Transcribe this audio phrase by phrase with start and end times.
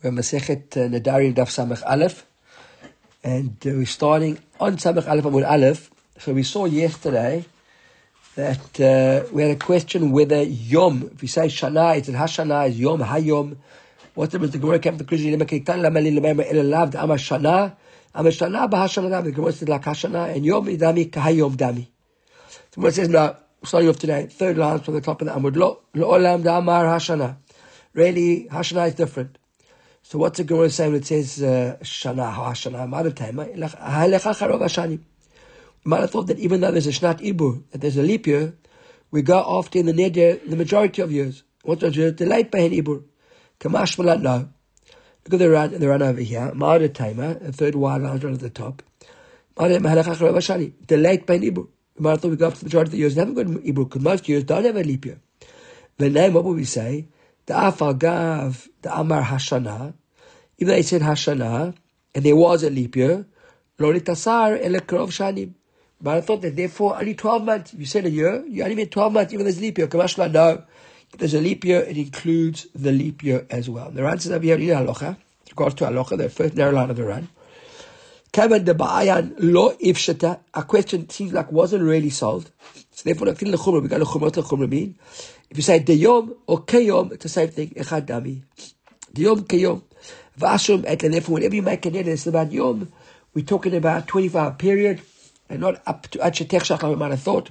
[0.00, 2.24] We're Masechet Nadarim Daf Samech Aleph,
[3.24, 5.90] and uh, we're starting on Samech Aleph Amud Aleph.
[6.18, 7.44] So we saw yesterday
[8.36, 12.68] that uh, we had a question whether Yom, if we say Shana, it's in Hashana,
[12.68, 13.56] is Yom, Hayom.
[14.14, 17.14] What's the The Gemara came to Krishna, Lema Kektan, Lama Li Lema El Lav, Ama
[17.14, 17.74] Shana,
[18.14, 19.24] Ama Shana, Bahashana Dami.
[19.24, 21.88] The Gemara says like Hashana, and Yom Idami, Kahayom Dami.
[22.70, 25.56] The Gemara says now, starting off today, third line from the top of the Amud,
[25.56, 27.34] Lo, Lo Olam Damar Hashana.
[27.94, 29.37] Really, Hashana is different.
[30.08, 33.54] So what's the Gemara saying when it says uh, Shana Hashana Madatema?
[34.94, 35.00] You
[35.84, 38.56] might have thought that even though there's a Shnat Ibur, that there's a leap year,
[39.10, 41.42] we go after in the neder the majority of years.
[41.62, 42.16] What does it?
[42.16, 43.02] The late Behen Ibur.
[43.60, 44.48] Kamash Malat no.
[45.26, 46.52] Look at the run, the run over here.
[46.54, 48.82] Madatema, the third wide line right at the top.
[49.56, 49.68] The
[50.96, 51.68] late Behen Ibur.
[51.96, 53.62] We might have thought we go after the majority of the years and haven't got
[53.62, 55.20] Ibur, because most years don't have a leap year.
[55.98, 57.08] The name, what would we say?
[57.48, 59.94] The Afagav, the Amar Hashana,
[60.58, 61.74] even though he said Hashana,
[62.14, 63.24] and there was a leap year,
[63.78, 65.54] Lori Tasar Elekrov Shanim.
[65.98, 68.90] But I thought that therefore only 12 months, you said a year, you only meant
[68.90, 69.86] 12 months, even there's a leap year.
[69.86, 70.62] Kamashla, no.
[71.10, 73.90] If there's a leap year, it includes the leap year as well.
[73.90, 75.16] The Ran says over here, in Halacha,
[75.48, 77.28] regards to Halacha, the first narrow line of the Ran.
[78.30, 82.50] Kavan de Ba'ayan lo ifshata, a question seems like wasn't really solved.
[82.90, 84.98] So therefore, we got a Chumrah, what the Chumrah mean?
[85.50, 87.70] If you say Deyom or Keyom, it's the same thing.
[87.70, 88.42] Echad Dami.
[89.14, 89.82] Deyom Keyom.
[90.38, 92.92] Vashum et therefore whenever you make a neder, it's about Yom.
[93.34, 95.02] We're talking about 24 hour period
[95.48, 97.50] and not up to Achetech Shach like we might have thought.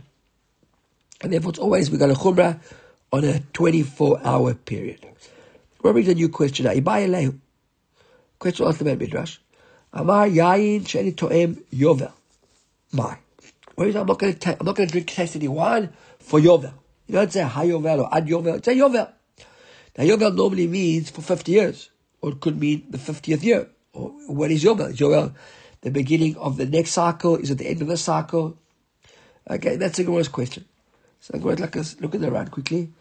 [1.22, 2.60] And therefore it's always we got a Chumrah
[3.12, 5.06] on a 24 hour period.
[5.82, 6.72] What brings a new question now?
[6.72, 7.38] Ibai Elehu.
[8.40, 9.38] Question asked about Midrash.
[9.94, 12.12] Amar Yain Sheni Toem Yovel.
[12.94, 13.18] My.
[13.76, 16.40] Where is I'm not going to I'm not going to drink taste any wine for
[16.40, 16.74] Yovel.
[17.08, 18.64] You don't say Hayovel or Ad Yovel.
[18.64, 19.10] Say Yovel.
[19.98, 21.90] Now Yovel normally means for 50 years,
[22.22, 23.70] or it could mean the 50th year.
[23.94, 24.92] Or what is Yovel?
[24.92, 25.34] Is Yovel
[25.82, 27.38] the beginning of the next cycle?
[27.38, 28.58] Is it the end of the cycle?
[29.50, 30.66] Okay, that's a Gemara's question.
[31.22, 32.92] So I'm going to look at the run quickly.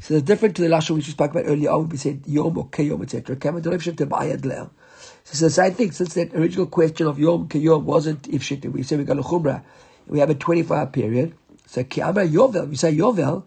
[0.00, 1.88] So it's different to the lashon which we spoke about earlier on.
[1.88, 3.36] We said yom or kayom, etc.
[3.40, 5.92] So it's the same thing.
[5.92, 9.62] Since that original question of yom kayom wasn't ifshit, we said we got a chumrah.
[10.06, 11.34] We have a 24 hour period.
[11.66, 13.44] So ki'amar yovel, we say yovel.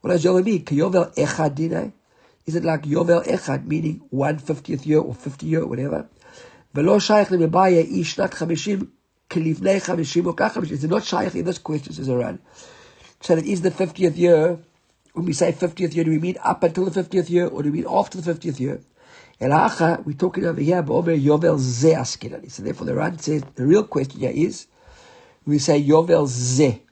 [0.00, 0.64] What does yovel mean?
[0.64, 1.92] Yovel echad dinai.
[2.46, 6.08] Is it like yovel echad, meaning one fiftieth year or 50 year, or whatever?
[6.76, 8.78] ולא שייך למבעיה היא שנת חמישים
[9.30, 10.76] כלפני חמישים או כך חמישים.
[10.76, 12.38] It's not shaykh in this question, says Iran.
[13.20, 14.58] So that is the 50th year,
[15.16, 17.72] when we say 50th year, do we mean up until the 50th year, or do
[17.72, 18.80] we mean after the 50th year?
[19.40, 22.50] Elacha, we're talking over here, Omer Yovel Ze Askirani.
[22.50, 24.66] So therefore the Ran says, the real question here is,
[25.46, 26.82] we say Yovel Ze.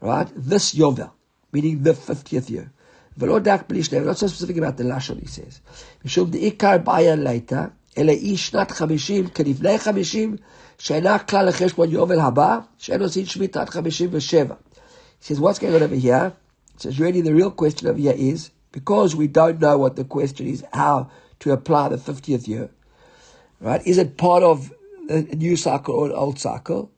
[0.00, 0.28] Right?
[0.36, 1.10] This Yovel,
[1.52, 2.72] meaning the 50th year.
[3.18, 5.60] ולא דק בלי שניהם, not so specific about the לשון, he says.
[6.04, 7.64] משום דעיקר בעיה ליתה,
[7.98, 10.36] אלא היא שנת חמישים כלפני חמישים,
[10.78, 14.54] שאינה כלל לחשבון יובל הבא, שאין עושים שמיטת חמישים ושבע.
[15.20, 16.30] He says, what's going on over here?
[16.81, 20.47] Says, really the real question over here is, because we don't know what the question
[20.47, 22.71] is, how to apply the 50th year,
[23.59, 23.85] right?
[23.85, 24.73] Is it part of
[25.07, 26.91] a new cycle or an old cycle?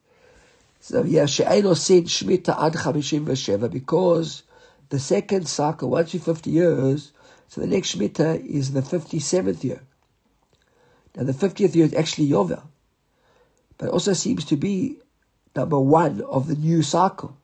[0.80, 4.44] So yeah, she'ein osin shmita ad chamishim v'sheva, because
[4.88, 7.12] the second cycle, once you're 50 years,
[7.50, 9.82] so the next shmita is the 57th year.
[11.16, 12.64] Now the 50th year is actually Yovel,
[13.78, 15.00] but it also seems to be
[15.56, 17.38] number one of the new cycle.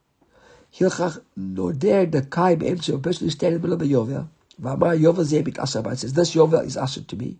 [0.73, 4.27] Hilchach Noder Dakai Be'emtsu, a person who stayed in the middle of a Yovel,
[4.61, 7.37] V'amar Yovel Zebik Asaba, says, this Yovel is Asher to me.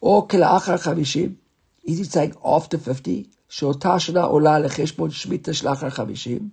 [0.00, 1.36] Or Kela'achar Chavishim.
[1.84, 3.28] is it saying after 50?
[3.48, 6.52] Shotashana Ola Lecheshbon Shmita Shlachar Chavishim?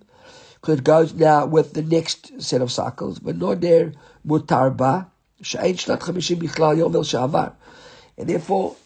[0.60, 3.18] because it goes now with the next set of cycles.
[3.18, 3.94] But Noder
[4.26, 5.06] Mutarba,
[5.42, 7.54] Sha'in Shlat Chavishim Bichlal Yovel Sha'avar.
[8.18, 8.76] And therefore,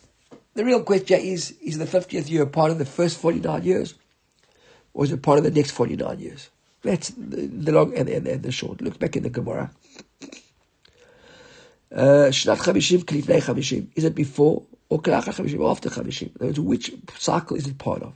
[0.54, 3.94] the real question is, is the 50th year part of the first 49 years?
[4.92, 6.50] Or is it part of the next 49 years?
[6.84, 8.82] That's the, the long and, and, and, the short.
[8.82, 9.70] Look back in the Gemara.
[11.90, 13.88] Uh, Shnat Chavishim, Klifnei Chavishim.
[13.94, 16.58] Is it before or Kalach Chavishim or after Chavishim?
[16.58, 18.12] Which cycle is it part of?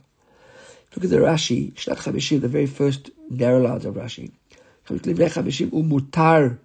[0.95, 4.31] Look at the Rashi, Shnat Chavishim, the very first narrow lines of Rashi.
[4.87, 6.59] Klifnei Chavishim umutar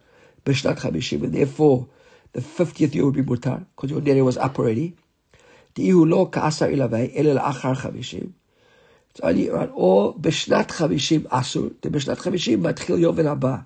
[0.45, 1.89] b'shnat Chavishim, and therefore
[2.35, 4.95] the 50th year would be mutar, because your dairy was up already.
[5.75, 8.33] Di'ihu lo kaasa ilavei, elel achar Chavishim.
[9.23, 13.57] או בשנת חמישים אסור, בשנת חמישים מתחיל יובל הבא.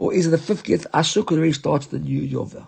[0.00, 2.66] Or is it the 50th Asuk already starts the new Yovel?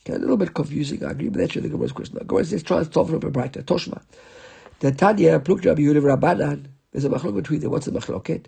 [0.00, 1.04] Okay, a little bit confusing.
[1.04, 2.16] I agree, but that's really Gemara's question.
[2.18, 3.62] The Gemara is trying to solve it a braita.
[3.64, 4.00] Toshma.
[4.80, 7.70] The Tanya, Pluk Rabbi Yuliv Rabbanan, there's a machlok between them.
[7.70, 8.46] What's the machloket?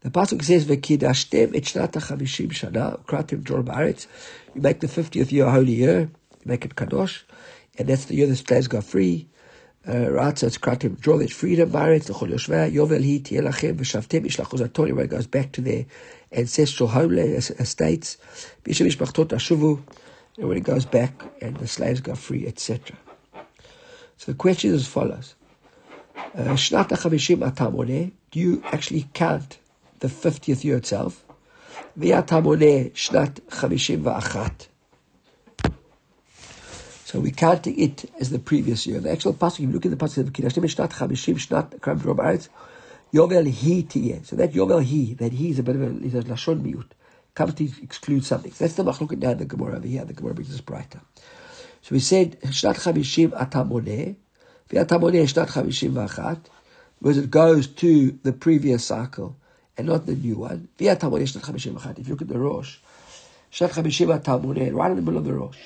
[0.00, 4.06] The Pasuk says, V'kidashtem et shnat ha-chamishim shana, ukratim dror ba'aretz.
[4.54, 6.10] You make the 50th year a holy year, you
[6.46, 7.24] make it kadosh,
[7.76, 9.28] and that's the year the slaves go free.
[9.88, 14.92] Uh, so kratim that freedom ba'aretz l'chol yoshveh yovel hi tiel lachem v'shavtem ishlachu zatori
[14.92, 15.86] where it goes back to their
[16.30, 18.18] ancestral homeland estates.
[18.64, 19.82] B'yishem mishpachtot ashuvu,
[20.36, 22.98] and when it goes back and the slaves go free, etc.
[24.18, 25.34] So the question is as follows.
[26.34, 29.56] Uh, Shnat HaChamishim Atamone, do you actually count
[30.00, 31.24] the 50th year itself?
[31.98, 34.66] V'atamone Shnat Chamishim V'achat.
[37.08, 39.00] So we're counting it as the previous year.
[39.00, 41.98] The actual pasuk, if you look at the pasuk of Kidashim, Shnat Chamishim Shnat Kram
[41.98, 42.50] Drom Aretz,
[43.14, 44.26] Yovel Hi Tiyeh.
[44.26, 46.84] So that Yovel Hi, that He is a bit of a, is a Lashon Miut.
[47.34, 48.52] Comes to exclude something.
[48.52, 50.04] So that's the machloket in the Gemara over here.
[50.04, 51.00] The Gemara brings this braita.
[51.80, 54.16] So we said, Shnat Chamishim Atamone,
[54.68, 56.40] V'atamone Shnat Chamishim V'achat,
[57.00, 59.34] because it goes to the previous cycle
[59.78, 60.68] and not the new one.
[60.78, 62.00] V'atamone Shnat Chamishim V'achat.
[62.00, 62.76] If you look at the Rosh,
[63.50, 65.56] Shnat Chamishim Atamone, right in the middle of the Rosh.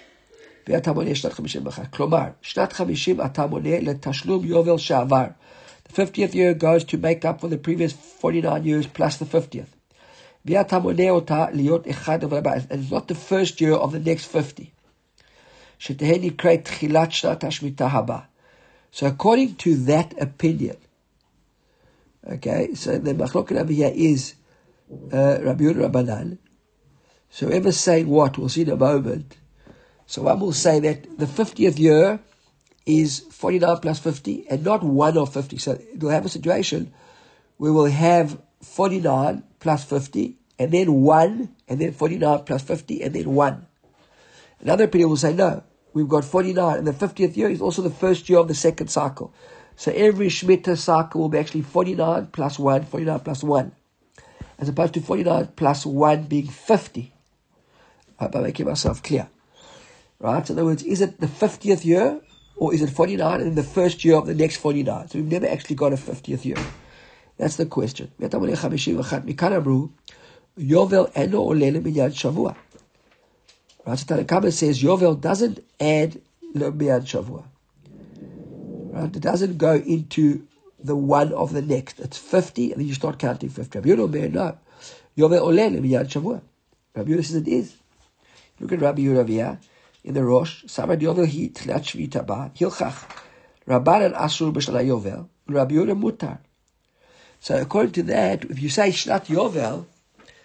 [0.66, 1.90] v'atamone Shnat Chamishim V'achat.
[1.90, 5.36] Klomar, Shnat Chamishim Atamone Letashlum Yovel Shavar.
[5.86, 9.68] The 50th year goes to make up for the previous 49 years plus the 50th.
[10.46, 12.24] V'atamone Ota Liot Echad
[12.72, 14.74] And it's not the first year of the next 50.
[15.80, 18.20] שתהא נקראת תחילת שנת השמיטה הבאה.
[18.92, 20.78] So according to that opinion,
[22.26, 24.34] okay, so the machloket over here is
[25.14, 26.38] uh, Rabbi Yehuda Rabbanan.
[27.30, 29.38] So whoever's saying what, we'll see in a moment.
[30.13, 32.21] so one will say that the 50th year
[32.85, 35.57] is 49 plus 50 and not 1 of 50.
[35.57, 36.93] So we'll have a situation
[37.57, 43.15] where we'll have 49 plus 50 and then 1 and then 49 plus 50 and
[43.15, 43.67] then 1.
[44.61, 45.63] Another opinion will say no
[45.95, 48.89] we've got 49, and the 50th year is also the first year of the second
[48.89, 49.33] cycle.
[49.77, 53.73] So every Shemitah cycle will be actually 49 plus 1, 49 plus 1,
[54.59, 57.13] as opposed to 49 plus 1 being 50.
[58.19, 59.29] I hope I'm making myself clear.
[60.23, 60.47] Right?
[60.47, 62.21] So in other words, is it the 50th year,
[62.57, 65.09] or is it 49 and the first year of the next 49?
[65.09, 66.65] So we've never actually got a 50th year.
[67.37, 68.13] That's the question.
[70.59, 72.57] Yovel eno ole minyan shavua.
[73.85, 76.21] Right, so Tanakama says Yovel doesn't add
[76.55, 77.45] Lomian Shavua.
[78.93, 80.47] Right, it doesn't go into
[80.79, 81.99] the one of the next.
[81.99, 83.81] It's 50, and then you start counting 50.
[83.81, 84.59] Rabbi Yehuda no.
[85.17, 86.43] Yovel Ole Lomian Shavua.
[86.95, 87.75] Rabbi Yehuda says it is.
[88.61, 89.59] Look at Rabbi Yehuda
[90.05, 90.65] in the Rosh.
[90.65, 92.51] Samad Yovel hi tlat shvita ba.
[92.57, 93.09] Hilchach.
[93.67, 95.29] Rabbanan asur b'shala Yovel.
[95.49, 96.39] Rabbi Yehuda mutar.
[97.41, 99.87] So according to that, if you say Shnat Yovel,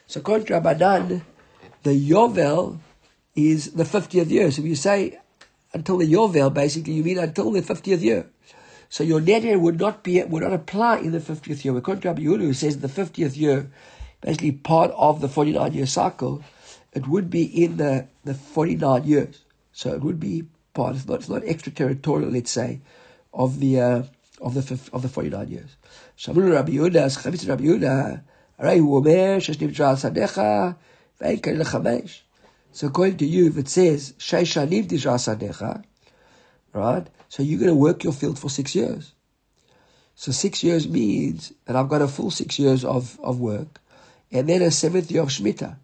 [0.08, 1.22] so according to Rabbanan,
[1.84, 2.80] the Yovel
[3.36, 4.50] is the 50th year.
[4.52, 5.20] So if you say
[5.74, 8.28] until the Yovel, basically, you mean until the 50th year.
[8.90, 11.78] So your neder would not be would not apply in the 50th year.
[11.78, 13.70] According to Rabbi Yehuda, who says the 50th year,
[14.22, 16.44] basically part of the 49 year cycle,
[16.94, 19.44] it would be in the, the 49 years.
[19.77, 20.45] So it would be
[20.75, 20.97] part.
[20.97, 22.81] It's not, it's not extraterritorial, let's say,
[23.33, 24.03] of the uh,
[24.41, 25.77] of the of the 49 years.
[26.19, 28.23] Shamru Rabbi Yehuda, Chavis Rabbi Yehuda,
[28.59, 30.41] הרי הוא אומר שיש נמצא על שדיך
[31.21, 32.23] ואין כאלה חמש.
[32.73, 35.83] So according to you, if it says Shaishanim Sadecha,
[36.73, 37.07] right?
[37.29, 39.13] So you're going to work your field for six years.
[40.15, 43.81] So six years means that I've got a full six years of, of work,
[44.31, 45.77] and then a seventh year of Shemitah.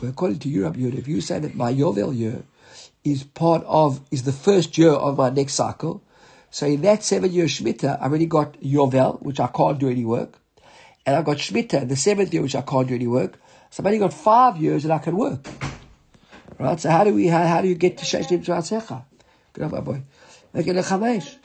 [0.00, 2.42] Well, according to you, Rabbi if you say that my Yovel year
[3.03, 6.03] is part of, is the first year of my next cycle,
[6.51, 10.05] so in that seven year Shemitah, I've already got Yovel, which I can't do any
[10.05, 10.39] work,
[11.05, 13.39] and I've got Shemitah, the seventh year, which I can't do any work.
[13.69, 15.47] So I've only got five years that I can work.
[16.57, 16.79] Right?
[16.79, 19.03] So how do we how, how do you get to Sheish Nim Tratzecha?
[19.53, 20.01] Good up, boy.
[20.53, 21.35] Make it a Chamesh.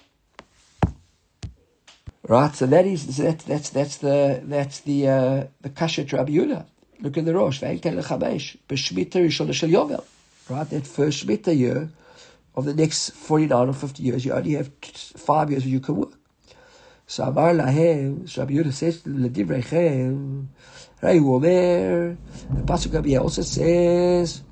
[2.27, 6.33] Right, so that is that, that's that's the that's the uh, the kasha to Rabbi
[6.33, 6.65] Yehuda.
[7.01, 7.61] Look in the Rosh.
[7.61, 10.05] V'enkel lechamesh b'shmita rishon shel Yovel
[10.49, 10.69] right?
[10.71, 11.91] That first Shemitah year
[12.55, 15.97] of the next 49 or 50 years, you only have five years where you can
[15.97, 16.13] work.
[17.07, 20.47] So Amar Lahem, so Rabbi Yehuda says to Ladivrechem,
[21.03, 22.17] Rehu Omer,
[22.51, 24.43] the Pasuk Rabbi also says,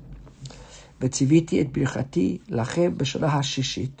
[0.99, 3.91] Vetziviti et birchati lachem b'shana hashishit.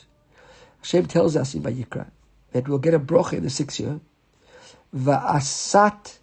[0.79, 2.09] Hashem tells us in Vayikra
[2.51, 3.99] that we'll get a brocha in the sixth year.
[4.95, 6.17] Va'asat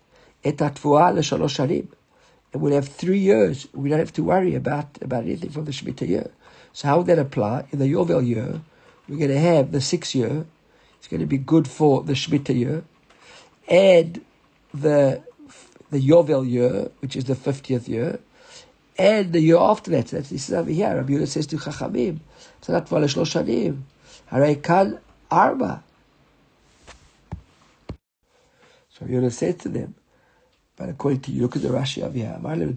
[0.45, 1.89] et atvuah l'shalosh shanim
[2.53, 3.69] we'll have three years.
[3.73, 6.31] We don't have to worry about, about anything from the Shemitah year.
[6.73, 7.67] So how would that apply?
[7.73, 8.61] In the Yovel year,
[9.09, 10.47] we're going to have the sixth year.
[10.99, 12.85] It's going to be good for the Shemitah year.
[13.69, 14.21] Add
[14.75, 15.23] the
[15.91, 18.21] the Yovel year, which is the 50th year,
[18.97, 20.07] and the year after that.
[20.09, 20.95] That's, this is over here.
[20.95, 22.21] Rabbi Yehuda says to Chachamim,
[22.63, 23.83] Tzanat v'ale shlosh shanim,
[24.31, 25.83] harei kan arba.
[28.91, 29.95] So Yehuda said to them,
[30.81, 32.39] but according to you, look at the Rashi over here.
[32.41, 32.73] Shana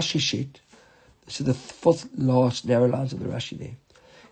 [0.00, 0.48] Shishit.
[1.26, 3.68] This is the fourth last narrow lines of the Rashi there.
[3.68, 3.76] It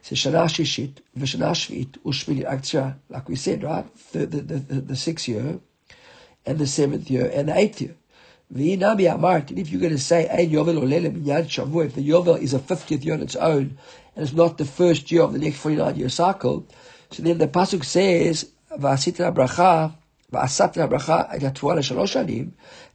[0.00, 3.84] says Shana Shishit, V'Shana Shvit, Ushmini Aktsha, like we said, right?
[4.12, 5.60] The, the, the, the, sixth year,
[6.46, 7.96] and the seventh year, and the eighth year.
[8.50, 12.08] V'inami Amart, and if you're going to say Ein Yovel Olelem Yad Shavu, if the
[12.08, 13.76] Yovel is a 50th year on its own,
[14.14, 16.66] and it's not the first year of the next 49 year cycle,
[17.10, 19.92] so then the Pasuk says, V'asitra Bracha,
[20.31, 22.49] ועשת לברכה את התבואה לשלוש שנים,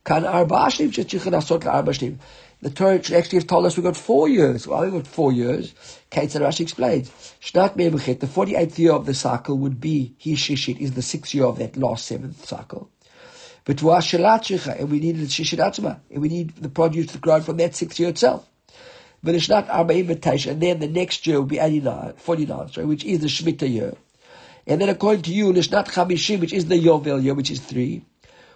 [0.05, 2.17] כאן ארבעה שנים שצריכים לעשות לארבע שנים.
[2.63, 4.67] The Torah actually have told us we got four years.
[4.67, 5.75] Well, we got four years.
[6.09, 7.11] Kate Rashi explains.
[7.43, 11.35] Shnat Memechet, the 48th year of the cycle would be, he shishit, is the sixth
[11.35, 12.91] year of that last seventh cycle.
[13.67, 17.59] But Shelat and we need the shishit and we need the produce to grow from
[17.59, 18.49] that sixth year itself.
[19.23, 22.87] But it's not Arba invitation, and then the next year will be 89, 49, sorry,
[22.87, 23.95] which is the Shemitah year.
[24.72, 28.06] And then according to you, Lishnat Chamishim, which is the Yovel year, which is three,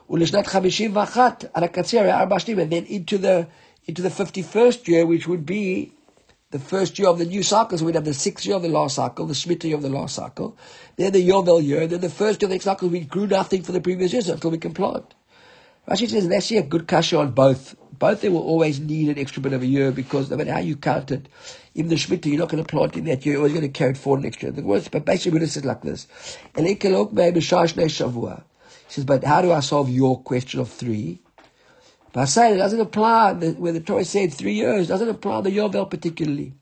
[0.10, 3.48] Ulishnat Chamishim Vachat, Arakatzir, Arba and then into the
[3.86, 5.92] into the 51st year, which would be
[6.52, 7.78] the first year of the new cycle.
[7.78, 9.90] So we'd have the sixth year of the last cycle, the Shemitah year of the
[9.90, 10.58] last cycle,
[10.96, 13.64] then the Yovel year, then the first year of the next cycle, we grew nothing
[13.64, 15.14] for the previous years until we can plant.
[15.86, 17.76] Rashi says, that's a good kasha on both.
[18.00, 20.60] Both they will always need an extra bit of a year because no matter how
[20.60, 21.28] you count it,
[21.75, 23.69] even the Shemitah, you're not going to plant in that year, you're always going to
[23.69, 24.53] carry it forward next year.
[24.53, 26.07] The words, but basically, it says like this.
[26.57, 26.77] He
[28.89, 31.21] says, but how do I solve your question of three?
[32.13, 35.89] By saying it doesn't apply where the Torah said three years, doesn't apply the Yovel
[35.89, 36.53] particularly.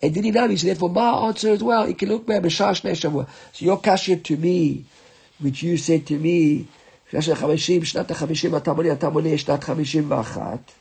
[0.00, 0.46] And did he know?
[0.48, 4.84] He said, therefore, my answer as well, so your kasha to me,
[5.40, 6.68] which you said to me,
[7.12, 10.72] שנת החמישים אתה מונה, אתה מונה שנת חמישים ואחת.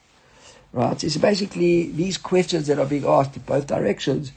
[0.72, 1.00] Right?
[1.00, 4.32] So basically, these questions that are being asked in both directions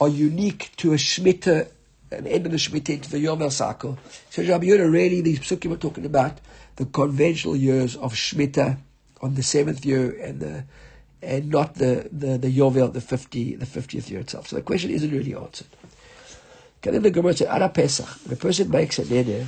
[0.00, 1.68] are unique to a Shemitah,
[2.10, 3.98] an end of the Shemitah into the Yovel cycle.
[4.30, 6.38] So Rabbi Yehuda, really, these psukim are talking about
[6.76, 8.78] the conventional years of Shemitah
[9.22, 10.64] on the seventh year and the
[11.22, 14.48] and not the, the, the Yovel, the 50, the 50th year itself.
[14.48, 15.66] So the question isn't really answered.
[16.78, 19.46] Okay, then the Gemara said, Ara Pesach, a person makes a neder,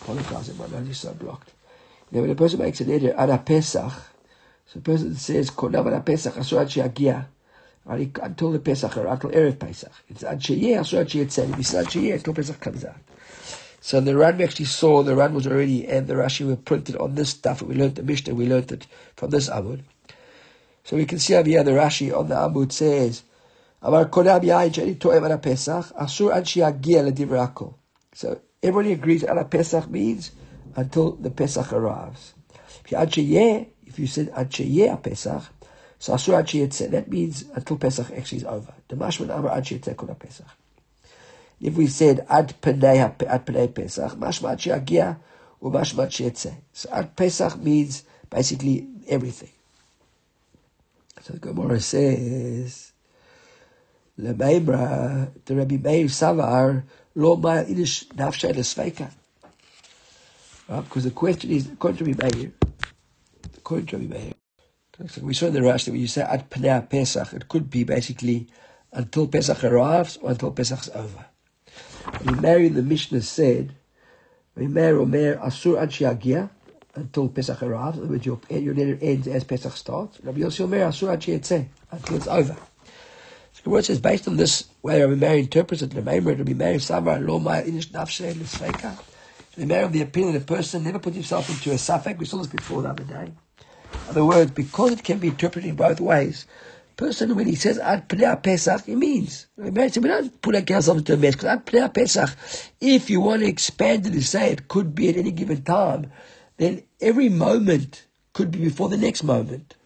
[0.00, 1.52] apologize, my nose is so blocked.
[2.10, 3.92] Now, when a person makes a neder, Ara Pesach,
[4.72, 6.70] so the person says, Konav Pesach, Asur Ad
[8.22, 9.92] until the Pesach or until Erev Pesach.
[10.08, 12.96] It's Ad Sheyeh, Asur Ad If Ad Sheyeh, until Pesach comes out.
[13.82, 16.96] So the Ran we actually saw, the Ran was already, and the Rashi were printed
[16.96, 17.60] on this stuff.
[17.60, 19.82] We learned the Mishnah, we learned it from this Amud.
[20.84, 23.24] So we can see over here the Rashi on the Amud says,
[25.42, 27.74] Pesach, Asur Ad.
[28.14, 30.30] So everybody agrees Ala Pesach means
[30.76, 32.32] until the Pesach arrives.
[33.86, 35.44] If you said Ad Sheyeh Pesach,
[35.98, 38.72] so Asur Ad Sheyetze, that means until Pesach actually is over.
[38.88, 40.46] The Mashman Amar Ad Sheyetze Kol Pesach.
[41.62, 45.16] If we said ad penei ad penei Pesach, mashmat sheagia
[45.62, 46.54] umashmat sheetze.
[46.72, 49.50] So ad Pesach means basically everything.
[51.20, 52.90] So the Gemara says,
[54.18, 56.82] Lemeimra, the Rabbi Meir Savar,
[57.14, 59.12] lo ma inish nafshay lesveika.
[60.66, 62.50] Because the question is, Rabbi Meir,
[63.64, 64.32] to Rabbi Meir,
[65.08, 67.82] so we saw in the Rashi when you say at penei Pesach, it could be
[67.84, 68.46] basically
[68.92, 71.26] until Pesach arrives or until Pesach's over.
[72.40, 73.74] Meir, the Mishnah said,
[74.54, 76.50] Mer Omer Asur Ad Shiagia,
[76.94, 80.20] until Pesach arrives, in other words, your, your letter ends as Pesach starts.
[80.22, 82.54] Rabbi Yossi Omer Asur Ad Shietze, until it's over.
[83.54, 87.26] So the word says, based on this, way Rabbi Meir interprets it, Rabbi Meir Savar
[87.26, 88.98] Lo Ma Inish Nafshe L'Sfeika.
[89.56, 92.18] Rabbi Meir of the opinion that a person never put himself into a suffix.
[92.18, 93.32] We saw this before the other day.
[93.92, 96.46] In other words, because it can be interpreted in both ways,
[96.96, 99.46] person, when he says Ad Pnei Pesach, he means.
[99.56, 102.30] We don't put ourselves into a mess, because Ad Pnei Pesach,
[102.80, 106.12] if you want to expand it and say it could be at any given time,
[106.58, 109.76] then every moment could be before the next moment.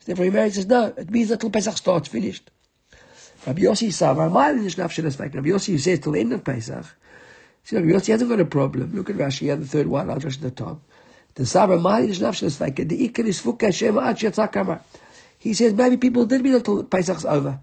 [0.00, 2.50] So therefore, he says, no, it means until Pesach starts, finished.
[3.46, 6.86] Rabbi Yossi my Rabbi Yossi says till the end of Pesach,
[7.72, 8.94] Rabbi Yossi hasn't got a problem.
[8.94, 10.80] Look at Rashi, had the third one, I'll just at the top.
[11.40, 13.40] The Savar, my the Ikar is
[13.74, 14.82] Shema Ad Shetzak
[15.38, 17.58] he says maybe people did until Pesach's over.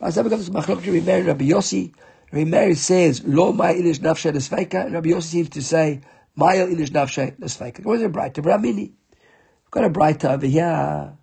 [0.00, 1.92] Rabbi Yossi,
[2.30, 6.02] Rabbi says, Lo my ilish nafshe nesfeika, Rabbi Yossi seems to say,
[6.38, 7.84] Ma'il ilish nafshe nesfeika.
[7.84, 8.34] Where's a braita?
[8.34, 8.92] Bramini.
[8.92, 11.14] We've got a braita over here.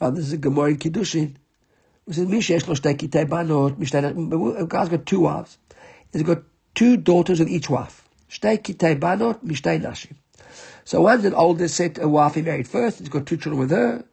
[0.00, 1.34] Oh, this is a Gemara in Kiddushin.
[2.08, 5.58] Shtei kitei banot, a guy's got two wives.
[6.12, 6.44] He's got
[6.76, 8.08] two daughters with each wife.
[8.30, 10.14] Shtei kitei banot, nashim.
[10.84, 13.70] So one's an older set, a wife he married first, he's got two children with
[13.70, 14.04] her.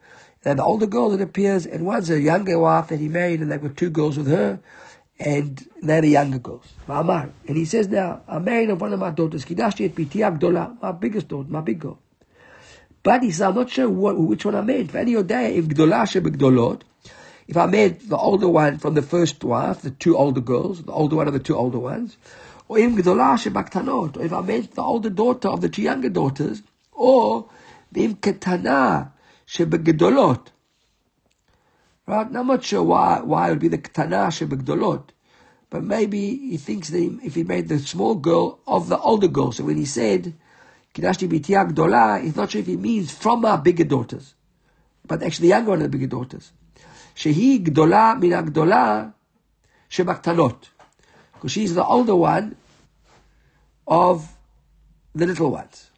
[0.43, 3.51] And the older girl that appears, and one's a younger wife that he married, and
[3.51, 4.59] they've got two girls with her.
[5.21, 6.65] and they're the younger girls.
[6.87, 10.91] And he says now, I'm married of one of my daughters, Kidashti et Agdola, my
[10.91, 11.99] biggest daughter, my big girl.
[13.03, 14.89] But he says, I'm not sure what, which one I made.
[14.89, 14.95] If
[17.57, 21.15] I made the older one from the first wife, the two older girls, the older
[21.15, 22.17] one of the two older ones,
[22.71, 26.07] or if Gdolah Shebaktanot, or if I made the older daughter of the two younger
[26.07, 26.63] daughters,
[26.93, 27.49] or
[27.93, 29.11] Im Ketana
[29.45, 30.47] Shebegdolot,
[32.07, 32.27] Right?
[32.33, 35.09] I'm not sure why, why it would be the Ketana Shebegdolot.
[35.69, 39.51] But maybe he thinks that if he made the small girl of the older girl.
[39.51, 40.33] So when he said,
[40.95, 44.33] Kidashti Bitia Gdola, he's not sure if he means from our bigger daughters.
[45.05, 46.53] But actually the younger one of the bigger daughters.
[47.17, 49.13] Shehi Gdola min Gdola
[49.89, 50.69] Shebaktanot.
[51.33, 52.55] Because she's the older one
[53.87, 54.37] of
[55.13, 55.89] the little ones.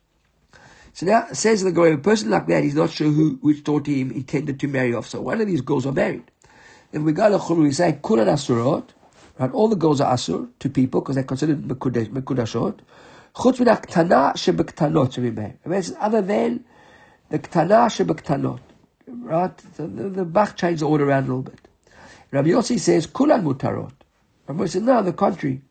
[0.94, 3.90] So now says the Goy, a person like that, he's not sure who which daughter
[3.90, 5.08] he intended to marry off.
[5.08, 6.30] So one of these girls are married.
[6.92, 8.90] If we go to Chulu, we say Kulan Asurot,
[9.40, 9.52] right?
[9.52, 12.80] All the girls are Asur to people because they're considered Mekudashot.
[13.36, 15.12] Chutz min Ktana shebektanot
[15.66, 15.96] shebimeh.
[16.00, 16.64] Other than
[17.30, 18.60] the Ktana shebektanot.
[19.08, 19.58] Right?
[19.76, 21.68] The, the, the Bach changed the order around a little bit.
[22.30, 23.94] Rabbi Yossi says Kulan mutarot.
[24.48, 25.62] Rabbi Yossi says, no, the contrary.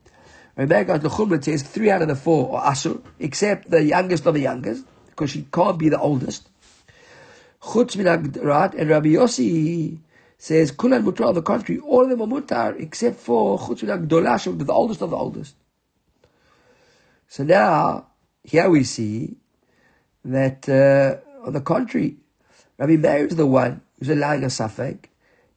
[0.57, 4.27] Rabbi goes to Chumra says three out of the four are Asur, except the youngest
[4.27, 6.49] of the youngest because she can't be the oldest.
[7.63, 9.99] Chutz minagrat and Rabbi Yossi
[10.37, 11.79] says kulan mutar of the country.
[11.79, 15.55] All of them are mutar except for chutz minagdolash, the oldest of the oldest.
[17.29, 18.09] So now
[18.45, 19.37] here we see
[20.25, 22.17] that uh, on the contrary,
[22.77, 25.07] Rabbi Meir is the one who's allowing a safek,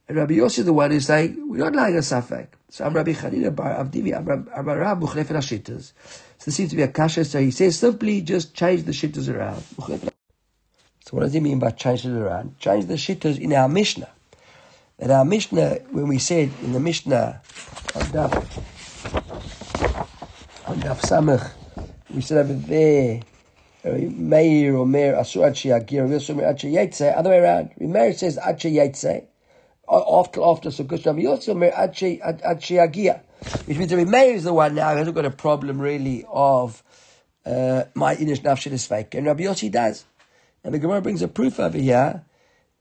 [0.08, 2.48] and Rabbi Yossi the one who's saying we're not allowing a safek.
[2.68, 5.92] So I'm Rabbi Chanina Bar Avdimi, I'm Rabbi Buchlef Hashitas.
[6.38, 7.24] So there seems to be a kasha.
[7.24, 9.62] So he says simply just change the shittas around.
[11.04, 12.58] So what does he mean by change it around?
[12.58, 14.10] Change the shittas in our Mishnah.
[14.98, 17.40] In our Mishnah, when we said in the Mishnah
[17.94, 18.32] on Daf,
[20.66, 21.50] on Daf Samach,
[22.14, 23.20] we said over there,
[23.84, 27.70] Meir or Meir Asur Achi Agir, Yosur Achi Yetze, other way around.
[27.78, 29.26] Meir says Achi Yetze,
[29.88, 32.18] after after Sukkot Yossi Meir Achi
[32.76, 33.20] Agir
[33.66, 36.82] which means Rabbi Meir is the one now who hasn't got a problem really of
[37.44, 40.04] uh, my inish nafshid is fake, and Rabbi Yossi does.
[40.64, 42.24] And the Gemara brings a proof over here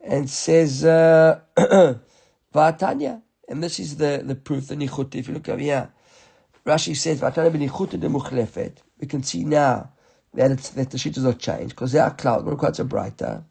[0.01, 1.39] and says uh,
[2.53, 5.13] Vatanya, and this is the the proof the nichut.
[5.13, 5.91] If you look over here,
[6.65, 8.77] Rashi says Vatanya b'nichut de muchlefet.
[8.99, 9.91] We can see now
[10.33, 12.45] that it's, that the shittas are changed because they are cloud.
[12.45, 13.43] We're quite a braita.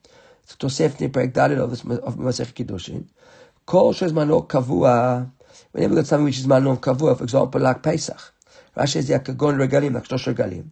[0.43, 3.07] It's Tosefni breakdown of of Masech Kiddushin.
[3.67, 5.31] Kol shezmano kavua
[5.75, 8.33] Whenever you got something which is manon kavua, for example, like Pesach,
[8.77, 10.67] Rashi says yakagon regalim, like shlosh regalim.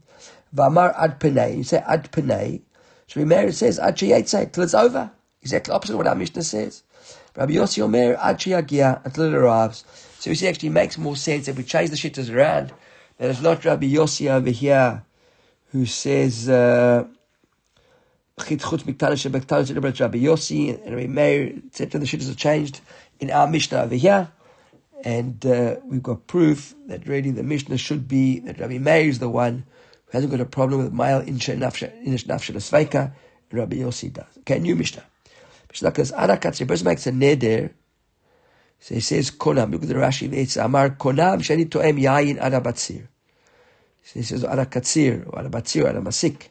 [0.54, 2.62] V'amar ad penei, you say ad penei,
[3.08, 5.10] Shri Meir says ad sheyetze, till it's over.
[5.40, 6.84] Exactly opposite of what our Mishnah says.
[7.36, 9.84] Rabbi Yossi Omer ad sheyagia, until it arrives.
[10.20, 12.72] So you see, actually makes more sense if we change the shittas around,
[13.18, 15.04] that it's not Rabbi Yossi over here
[15.72, 17.06] who says, uh,
[18.46, 22.00] chutz miktana shebektana Rabbi Yossi and Rabbi Meir, etc.
[22.00, 22.80] The shittas have changed
[23.20, 24.30] in our Mishnah over here.
[25.04, 29.18] And uh, we've got proof that really the Mishnah should be that Rabbi Meir is
[29.18, 29.64] the one
[30.06, 33.12] who hasn't got a problem with mile insha inish nafsha lesveika,
[33.50, 34.38] and Rabbi Yossi does.
[34.38, 35.04] Okay, new Mishnah.
[35.70, 37.72] Mishnah says, Arakat, the person makes a neder,
[38.82, 43.06] so he says, Konam, look at the Rashi, it's Amar Konam, Shani Toem Yayin Arabatzir.
[44.02, 46.48] So he says, Arakatzir, or Arabatzir, or Aramasik.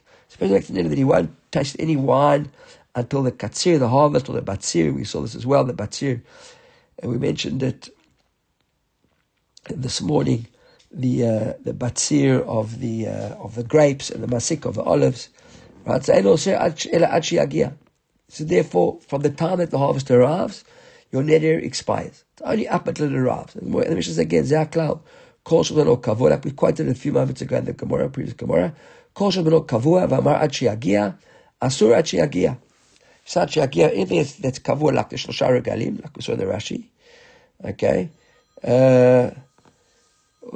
[0.48, 2.50] The person makes that he won't taste any wine
[2.94, 4.94] until the Katzir, the harvest, or the Batzir.
[4.94, 6.20] We saw this as well, the Batzir.
[6.98, 7.88] And we mentioned it
[9.68, 10.46] this morning
[10.92, 14.82] the uh, the batzir of the uh, of the grapes and the masik of the
[14.82, 15.30] olives.
[15.84, 16.04] Right?
[18.28, 20.64] So therefore, from the time that the harvest arrives,
[21.10, 22.24] your neder expires.
[22.34, 23.56] It's only up until it arrives.
[23.56, 25.00] And the says again, Zaklau,
[25.44, 28.74] Kol Shabbat Kavua, like we quoted a few moments ago in the Gemara, previous Gemara,
[31.62, 31.92] Asur
[33.92, 36.86] anything that's, Kavua, like the Shlosha Regalim, like we saw in the Rashi,
[37.64, 38.10] okay,
[38.64, 39.30] uh,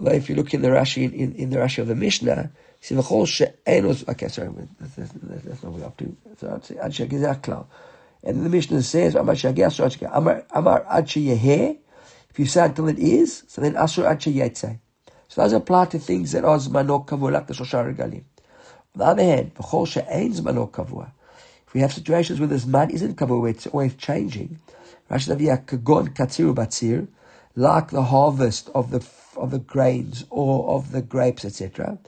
[0.07, 3.25] if you look in the Rashi in, the Rashi of the Mishnah, see the whole
[3.25, 4.09] she'enos.
[4.09, 6.17] Okay, sorry, that's, that's, not what we're up to.
[6.39, 7.67] So ad shegizaklau.
[8.25, 11.79] And the Mishnah says, Amar shagiyah Amar Amar ad If
[12.37, 14.81] you say until it is, so then asur ad sheyetze.
[15.29, 18.25] So those apply to things that are zmanok kavua, like the.
[18.97, 19.53] On the other hand.
[21.67, 24.59] If we have situations where this man isn't kavua, where it's always changing,
[25.11, 27.07] Rashi Naviyah kagon katziru batzir,
[27.55, 29.07] like the harvest of the
[29.37, 31.99] of the grains or of the grapes, etc.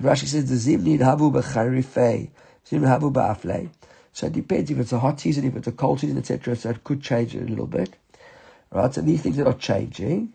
[0.00, 2.30] Rashi says the zimnin havu b'charifei,
[2.68, 3.68] zimnin havu ba'aflei.
[4.12, 6.56] So it depends if it's a hot season, if it's a cold season, etc.
[6.56, 7.94] So it could change it a little bit,
[8.72, 8.92] right?
[8.92, 10.32] So these things are not changing,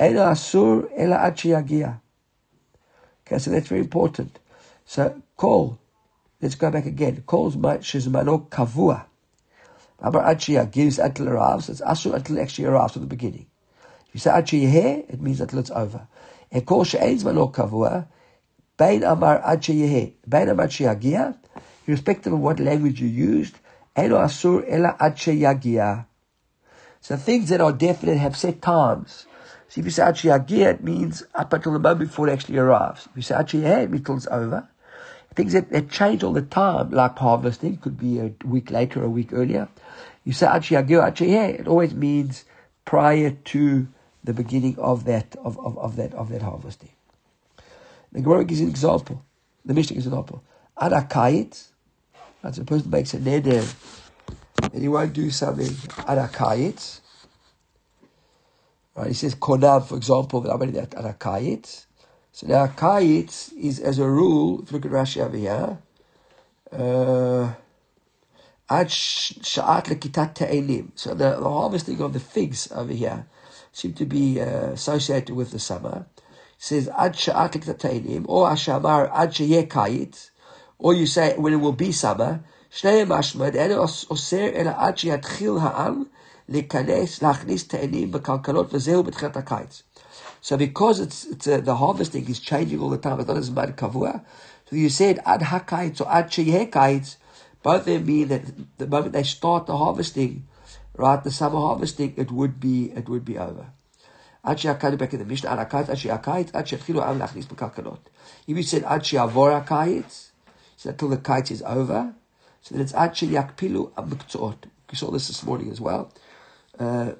[0.00, 4.40] Ela asur ela ad Okay, so that's very important.
[4.90, 5.78] So kol,
[6.42, 7.22] let's go back again.
[7.24, 9.04] Kol's shizmano kavua.
[10.00, 11.68] Amar ad gives until it arrives.
[11.68, 13.46] It's asur until actually arrives from the beginning.
[14.08, 16.08] If you say ad it means until it's over.
[16.50, 18.08] And kol she'ein zmano kavua,
[18.76, 21.36] bein amar ad sheyeh, bein amar sheyagia,
[21.86, 23.54] irrespective of what language you used,
[23.94, 26.06] eno asur ela sheyagia.
[27.00, 29.26] So things that are definite have set times.
[29.68, 33.06] So if you say Achiyagia, it means up until the moment before it actually arrives.
[33.06, 34.68] If you say Achiyah, it means till it's over.
[35.34, 39.04] Things that, that change all the time, like harvesting, could be a week later or
[39.04, 39.68] a week earlier.
[40.24, 42.44] You say Achiyagir, Achiyah, it always means
[42.84, 43.88] prior to
[44.24, 46.90] the beginning of that, of, of, of that, of that harvesting.
[48.12, 49.24] The Gemara gives an example.
[49.64, 50.42] The Mishnah gives an example.
[50.76, 51.68] Adakayit,
[52.42, 53.62] that's a person makes a neder
[54.72, 57.00] and he won't do something arakayit.
[58.94, 59.08] Right?
[59.08, 61.86] He says konav, for example, that I'm that arakayit.
[62.31, 65.77] So now kayit is as a rule, if you look at Rashi over here,
[66.71, 67.53] uh,
[68.69, 70.91] ad sha'at lekitat te'elim.
[70.95, 73.25] So the, the harvesting of the figs over here
[73.71, 76.07] seem to be uh, associated with the summer.
[76.17, 76.23] It
[76.57, 80.31] says ad sha'at lekitat te'elim, or ashamar ad she'yeh kayit,
[80.77, 82.43] or you say when it will be summer,
[82.75, 83.71] שניהם משמע, אין
[84.09, 86.03] אוסר אלא עד שיתחיל העם
[86.49, 89.83] להיכנס, להכניס תאנים בכלכלות, וזהו בתחילת הקיץ.
[90.41, 93.51] So because it's, it's uh, the harvesting is changing all the time, it's not as
[93.51, 94.23] much kavua.
[94.69, 97.17] So you said ad hakaitz or ad sheyekaitz,
[97.63, 98.43] both of them mean that
[98.77, 100.47] the moment they start the harvesting,
[100.95, 103.67] right, the summer harvesting, it would be it would be over.
[104.43, 108.09] עד שהקיץ, back in the Mishnah, עד הקיץ, עד שהקיץ, עד שיתחילו העם להכניס בכלכלות.
[108.47, 110.31] If you said עד שיעבור הקיץ,
[110.77, 112.13] so until the kites is over,
[112.61, 114.67] so that it's actually yakpilu amiktuot.
[114.91, 116.11] We saw this this morning as well.
[116.79, 117.13] Uh,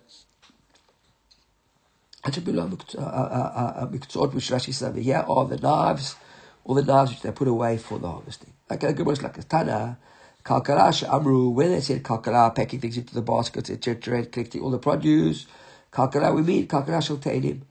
[2.22, 6.16] amiktuot, which Rashi says over here, are the knives,
[6.64, 8.52] or the knives which they put away for the harvesting.
[8.70, 9.98] Okay, good like a Tana,
[10.44, 14.78] Kalkarash Amru, when they said Kalkara, packing things into the baskets, etc., collecting all the
[14.78, 15.46] produce,
[15.92, 17.62] Kalkara, we mean Kalkara shall him.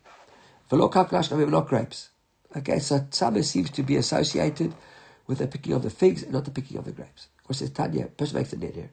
[0.70, 2.10] Velo Kalkarash, no, not grapes.
[2.56, 4.74] Okay, so summer seems to be associated
[5.28, 7.72] with the picking of the figs and not the picking of the grapes or says
[7.72, 8.90] Tanya, person makes a neder,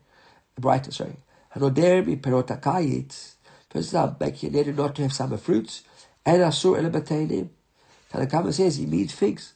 [0.56, 1.16] a braita, sorry.
[1.54, 2.60] Hanoder mi perota
[3.76, 5.82] Pesav Bekianenu not to have summer fruits.
[6.24, 7.48] And Asur Elebatainim.
[8.12, 9.52] Kalakama says he means figs.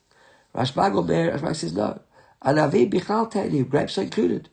[0.54, 2.00] Rashbag Omer, Rashbag says no.
[2.44, 4.48] Anavim Bichal Tainim, grapes are included.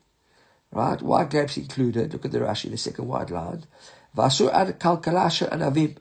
[0.71, 1.01] Right?
[1.01, 2.13] Why grapes included?
[2.13, 3.63] Look at the Rashi, the second wide line.
[4.15, 5.97] Vasur ad kalkalasha anavim.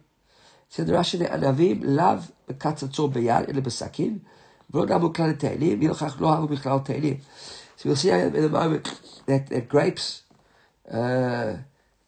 [0.69, 4.21] Said the Rashi, the anavim lav bekatzatzor beyad ele besakin.
[4.73, 5.83] V'lo namu klal teilim,
[6.21, 7.21] lo hamu bichlal.
[7.77, 10.23] So we'll see in a moment that, that grapes,
[10.91, 11.57] uh,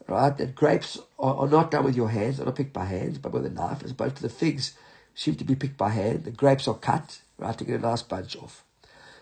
[0.09, 3.19] right, that grapes are, are, not done with your hands, they're not picked by hands,
[3.19, 4.73] but with a knife, as opposed to the figs
[5.15, 6.25] seem to be picked by hand.
[6.25, 8.65] The grapes are cut, right, to get a nice bunch off.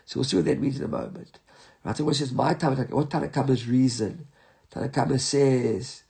[0.05, 1.39] So we'll see what that means in a moment.
[1.85, 4.29] Right, so what says, my Tanakh, what Tanakama's reason?
[4.73, 6.03] Tanakama says,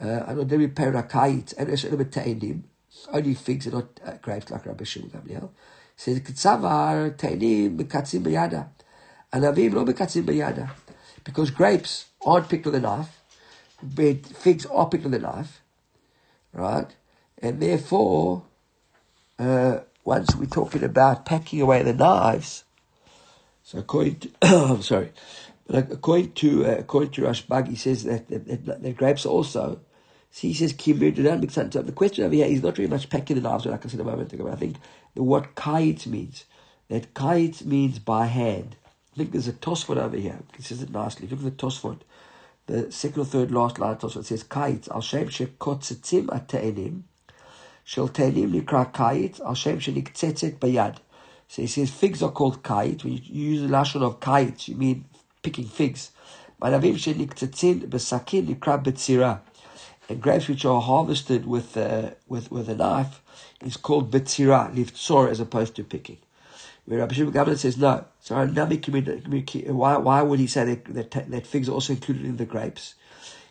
[0.00, 0.24] uh,
[3.12, 5.50] only figs and not uh, grapes like Rabbi Shimon Gamliel.
[5.96, 8.68] Says, Kitzavar, Tainim, Mekatzim B'yada.
[9.32, 10.70] Anavim lo mekatzim b'yada.
[11.22, 13.19] Because grapes aren't picked with a knife,
[13.82, 15.60] but figs are picked with a knife,
[16.52, 16.88] right?
[17.38, 18.44] And therefore,
[19.38, 22.64] uh, once we're talking about packing away the knives,
[23.62, 25.12] so according to, I'm sorry,
[25.66, 29.80] but according to uh, according to Rashbag, he says that, that, that, that grapes also.
[30.32, 33.84] See, he says the question over here is not very much packing the knives, like
[33.84, 34.48] I said a moment ago.
[34.48, 34.76] I think
[35.14, 36.44] what kite means.
[36.88, 38.76] That kite means by hand.
[39.16, 40.38] Look, there's a Tosfot over here.
[40.56, 41.28] He says it nicely.
[41.28, 42.00] Look at the Tosfot.
[42.70, 47.02] The second or third last line of Tosfot says, Kait, al shem shekotzetzim ateinim,
[47.82, 50.98] shel teinim nikra kait, al shem sheniktetzet bayad.
[51.48, 53.02] So he says figs are called kait.
[53.02, 55.04] When you use the lashon of kait, you mean
[55.42, 56.12] picking figs.
[56.62, 59.40] Manavim sheniktetzin besakin nikra betzira.
[60.08, 63.20] And grapes which are harvested with, uh, with, with a knife
[63.64, 66.18] is called betzira, liftzor, as opposed to picking.
[66.96, 68.04] Rabbi Shimon Gamliel says no.
[68.20, 68.34] So
[69.72, 72.94] why why would he say that that, that figs are also included in the grapes?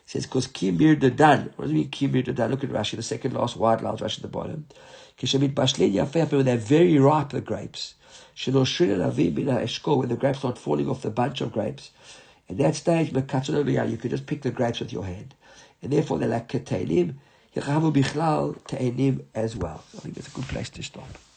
[0.06, 1.54] He says because kimir dan.
[1.56, 2.52] What does it mean kimir dan?
[2.52, 4.66] Look at Rashi, the second last wide lines, Rashi at the bottom.
[5.22, 7.96] When they're very ripe, the grapes.
[8.46, 11.92] When the grapes start falling off the bunch of grapes.
[12.50, 15.36] At that stage, you could just pick the grapes with your hand.
[15.82, 17.16] And therefore, they're like ketelim.
[19.36, 19.84] as well.
[19.96, 21.29] I think that's a good place to stop.